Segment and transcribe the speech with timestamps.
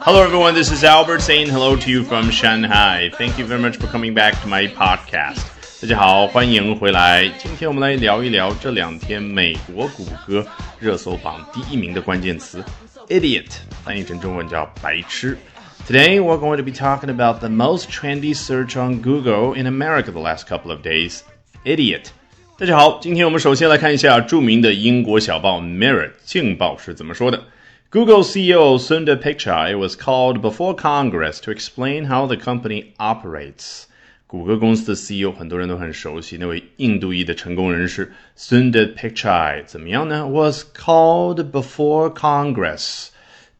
[0.00, 0.54] Hello, everyone.
[0.54, 3.10] This is Albert saying hello to you from Shanghai.
[3.18, 5.42] Thank you very much for coming back to my podcast.
[5.80, 7.28] 大家好，欢迎回来。
[7.38, 10.46] 今天我们来聊一聊这两天美国谷歌
[10.78, 12.64] 热搜榜第一名的关键词
[13.08, 13.46] “idiot”，
[13.84, 15.38] 翻译成中文叫白痴。
[15.86, 20.20] Today we're going to be talking about the most trendy search on Google in America the
[20.20, 21.20] last couple of days.
[21.64, 22.10] Idiot.
[22.62, 27.44] 大家好，今天我们首先来看一下着名的英国小报《Mirror》镜报是怎么说的。
[27.90, 33.84] Google CEO Sundar Pichai was called before Congress to explain how the company operates.
[34.26, 40.26] 谷歌公司的 CEO 很多人都很熟悉，那位印度裔的成功人士 Sundar Pichai 怎么样呢？
[40.26, 43.08] Was called before Congress，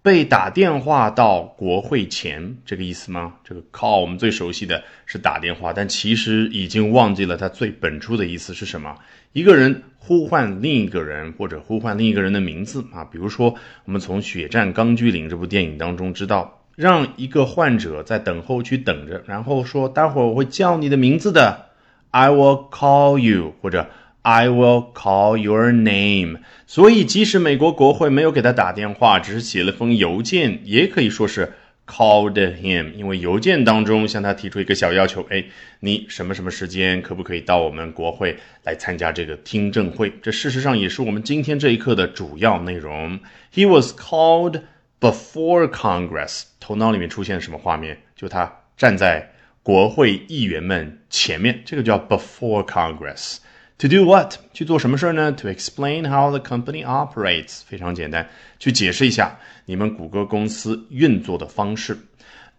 [0.04, 3.34] 被打电话到国会前，这个意思吗？
[3.44, 8.96] 这个 call 我们最熟悉的是打电话，但其实已经忘记了它最本初的意思是什么。
[9.32, 16.60] 一个人呼唤另一个人，或者呼唤另一个人的名字啊，比如说我们从《血战钢锯岭》这部电影当中知道。
[16.76, 21.68] 让一个患者在等候区等着，然后说：“待会儿我会叫你的名字的
[22.10, 23.92] ，I will call you，或者
[24.24, 31.54] I will call your name。”所以，即使美国国会没有给他打电话，只是写了封邮件，也可以说是
[31.86, 35.46] called him，因为邮件当中向他提出一个小要求：“哎，
[35.82, 43.20] 你什么什么时间可不可以到我们国会来参加这个听证会？”这事实上也是我们今天这一课的主要内容。
[43.54, 44.62] He was called.
[45.00, 47.98] Before Congress，头脑里面出现什么画面？
[48.16, 53.40] 就他站在国会议员们前面，这个叫 Before Congress。
[53.80, 54.36] To do what？
[54.54, 57.62] 去做什么事儿呢？To explain how the company operates。
[57.66, 61.98] 非常简单，去解释一下你们谷歌公司运作的方式。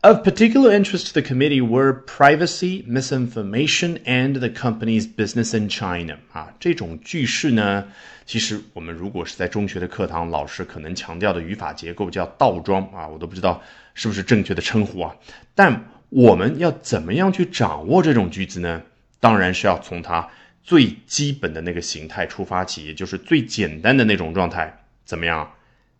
[0.03, 6.19] Of particular interest to the committee were privacy, misinformation, and the company's business in China.
[6.31, 7.87] 啊，这种句式呢，
[8.27, 13.63] 其实我们如果是在中学的课堂，老师可能强调的语法结构叫倒装啊，我都不知道
[13.95, 15.15] 是不是正确的称呼啊。
[15.55, 18.83] 但我们要怎么样去掌握这种句子呢？
[19.21, 20.29] 当然是要从它
[20.65, 24.85] 最基本的那个形态出发起，也就是最简单的那种状态。
[25.05, 25.53] 怎么样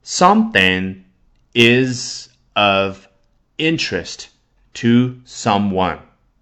[0.03, 1.03] ？Something
[1.53, 3.07] is of
[3.59, 4.25] interest
[4.73, 5.99] to someone，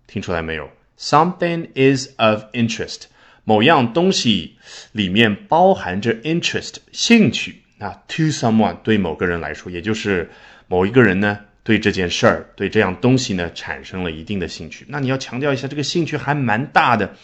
[0.07, 3.07] 听出来没有？Something is of interest，
[3.43, 4.57] 某样东西
[4.93, 7.63] 里面包含着 interest 兴趣。
[7.79, 10.31] 那 to someone 对某个人来说，也就是
[10.69, 14.87] 某一个人呢，对这件事儿，对这样东西呢，产生了一定的兴趣。
[14.89, 17.17] 那你要强调一下，这个兴趣还蛮大的。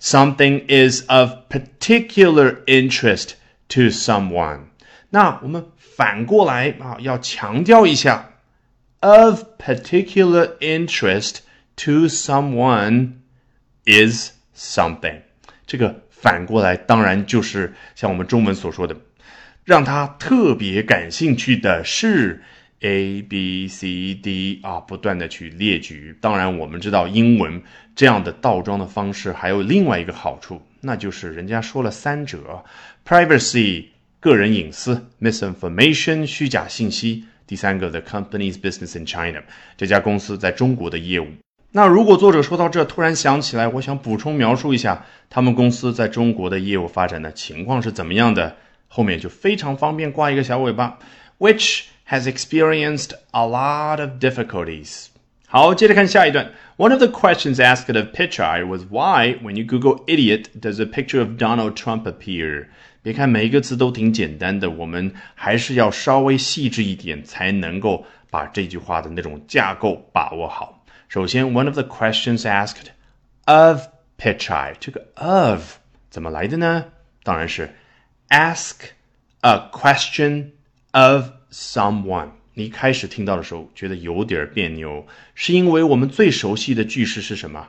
[0.00, 3.30] Something is of particular interest
[3.68, 4.66] to someone。
[5.10, 8.30] 那我们反过来啊，要强调一下。
[9.00, 11.38] of particular interest
[11.76, 13.12] to someone
[13.84, 15.20] is something。
[15.66, 18.96] 这个反过来当然就是像我们中文所说的，
[19.64, 22.42] 让他特别感兴趣的是
[22.80, 26.16] A B C D 啊，不断的去列举。
[26.20, 27.62] 当然，我们知道英文
[27.94, 32.62] 这样的倒装的方式还有另外一个好处，那就是人家说了三者
[33.06, 33.86] ：privacy
[34.20, 37.24] 个人隐私，misinformation 虚假信息。
[37.46, 39.42] 第三个，the company's business in China，
[39.76, 41.28] 这家公司在中国的业务。
[41.72, 48.56] 那如果作者说到这，突然想起来，我想补充描述一下他们公司在中国的业务发展的情况是怎么样的，
[48.88, 50.98] 后面就非常方便挂一个小尾巴
[51.38, 55.07] ，which has experienced a lot of difficulties。
[55.47, 56.51] 好，接着看下一段。
[56.77, 61.19] One of the questions asked of Pichai was why, when you Google idiot, does a picture
[61.19, 62.67] of Donald Trump appear?
[63.03, 70.83] 别看每一个字都挺简单的，我们还是要稍微细致一点，才能够把这句话的那种架构把握好。
[71.07, 72.87] 首先，one of the questions asked
[73.45, 75.77] of Pichai，这个 of
[76.09, 76.85] 怎么来的呢？
[77.23, 77.69] 当然是
[78.29, 78.75] ask
[79.41, 80.51] a question
[80.91, 81.25] of
[81.56, 82.28] someone。
[82.52, 87.68] 你一开始听到的时候觉得有点别扭，是因为我们最熟悉的句式是什么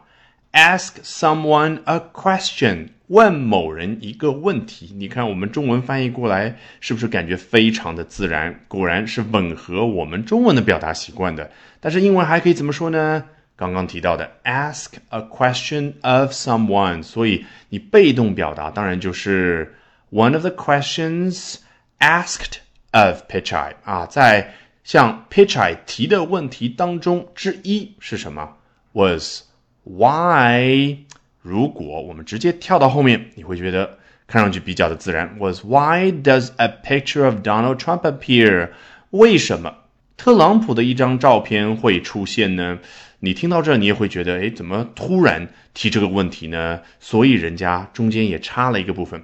[0.51, 2.89] ？Ask someone a question。
[3.07, 8.59] 问某人一个问题，你看我们中文翻译过来是不是感觉非常的自然？
[8.67, 11.49] 果然是吻合我们中文的表达习惯的。
[11.79, 13.23] 但是英文还可以怎么说呢？
[13.55, 19.73] 刚刚提到的 ask a question of someone，所以你被动表达当然就是
[20.11, 21.55] one of the questions
[21.99, 22.57] asked
[22.91, 24.53] of Pichai 啊，在
[24.83, 28.57] 向 Pichai 提的问题当中之一是什么
[28.93, 29.43] ？Was
[29.83, 30.97] why？
[31.41, 33.97] 如果我们直接跳到后面，你会觉得
[34.27, 35.37] 看上去比较的自然。
[35.39, 38.69] Was why does a picture of Donald Trump appear？
[39.11, 39.73] 为什么
[40.17, 42.79] 特朗普的一张照片会出现呢？
[43.19, 46.81] 你听到这，你也会觉得，哎，怎么突然提这个问题呢？
[46.99, 49.23] 所以人家中间也插了一个部分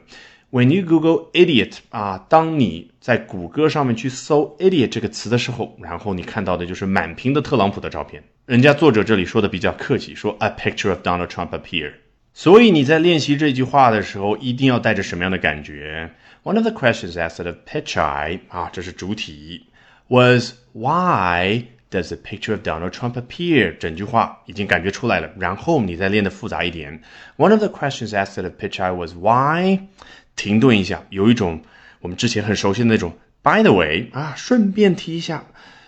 [0.53, 8.25] When you Google idiot 啊，当你在谷歌上面去搜 idiot 这个词的时候，然后你看到的就是满屏的特朗普的照片。
[8.47, 11.93] 人家作者这里说的比较客气，说 a picture of Donald Trump appear。
[12.33, 16.11] 所以你在练习这句话的时候，一定要带着什么样的感觉？
[16.45, 19.67] One of the questions asked of Pichai 啊，这是主体，
[20.07, 23.77] was why does the picture of Donald Trump appear？
[23.77, 27.03] 整句话已经感觉出来了，然后你再练的复杂一点。
[27.37, 29.89] One of the questions asked of Pichai was why？
[30.36, 31.62] 停顿一下，有一种
[32.02, 33.14] 我们之前很熟悉的那种。
[33.44, 35.44] By the way，啊，顺便提一下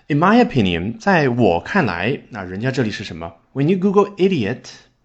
[0.08, 4.60] ，In my opinion，在我看来，那人家这里是什么？When you Google idiot，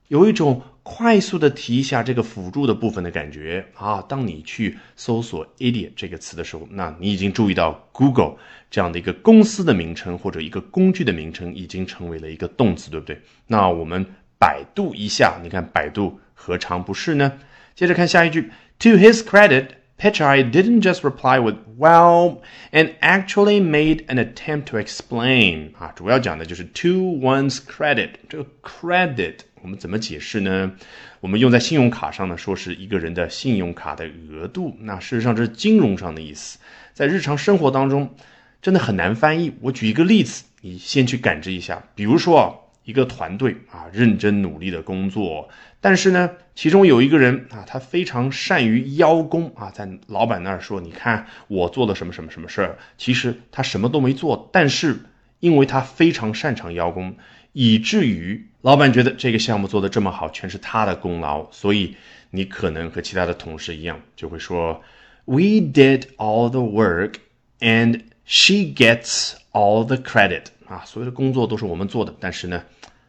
[0.08, 4.02] 有一种快速的提一下这个辅助的部分的感觉啊。
[4.02, 8.34] 当你去搜索 idiot 这个词的时候，那你已经注意到 Google
[8.68, 13.20] 这样的一个公司的名称或者一个工具的名称已经成为了一个动词，对不对？
[13.46, 14.04] 那我们
[14.40, 17.32] 百度一下，你看百度何尝不是呢？
[17.76, 18.50] 接着看下一句。
[18.80, 22.40] To his credit, Pichai didn't just reply with "well"
[22.72, 26.88] and actually made an attempt to explain 啊，主要讲的就是 to
[27.20, 30.72] one's credit 这个 credit 我们怎么解释呢？
[31.20, 34.74] 我们用在信用卡上呢，说是一个人的信用卡的额度。
[34.80, 36.58] 那事实上这是金融上的意思，
[36.94, 38.14] 在日常生活当中
[38.62, 39.52] 真的很难翻译。
[39.60, 42.69] 我举一个例子，你先去感知一下，比如说。
[42.90, 45.48] 一个团队啊，认真努力的工作，
[45.80, 54.98] 但是呢，其中有一个人啊，他非常善于邀功啊，在老板那儿说：“你看我做了什么什么什么事儿。”其实他什么都没做，但是
[55.38, 57.14] 因为他非常擅长邀功，
[57.52, 61.46] 以至于老板觉得这个项目做得这么好，全是他的功劳。
[61.52, 61.94] 所以
[62.32, 64.82] 你可能和其他的同事一样，就会说
[65.26, 67.14] ：“We did all the work,
[67.60, 72.62] and she gets all the credit。”啊，所有的工作都是我们做的，但是呢，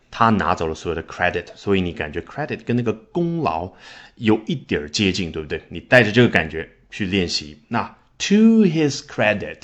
[0.09, 3.71] 他拿走了所有的 credit，所以你感觉 credit 跟那个功劳
[4.15, 5.61] 有一点接近，对不对？
[5.69, 7.59] 你带着这个感觉去练习。
[7.67, 7.83] 那
[8.17, 9.59] to his credit，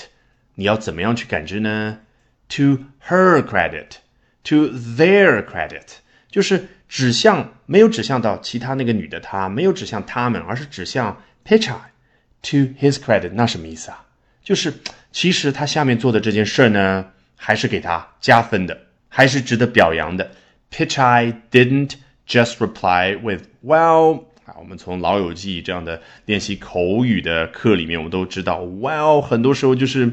[0.54, 2.02] 你要怎么样去感知呢
[2.50, 2.78] ？To
[3.08, 5.88] her credit，to their credit，
[6.30, 11.80] 就是指向没有指向到其他那个女的她，没有指向他们，而是指向 Pichai。
[12.44, 14.06] To his credit，那什么意思啊？
[14.44, 14.72] 就是
[15.18, 17.08] 其实他下面做的这件事呢。
[17.40, 18.76] 还是给他加分的，
[19.10, 20.32] 还是值得表扬的。
[20.72, 21.92] Pichai didn't
[22.28, 30.12] just reply with "well" 啊，我们从《老友记》这样的练习口语的课里面，我们都知道，"well" 很多时候就是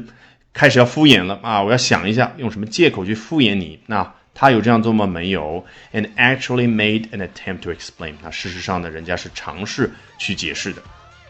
[0.53, 3.79] 开始要敷衍了啊，我要想一下用什么借口去敷衍你。
[3.87, 5.07] 那他有这样做吗？
[5.07, 5.65] 没有。
[5.93, 8.13] And actually made an attempt to explain。
[8.21, 10.81] 那事实上呢，人家是尝试去解释的。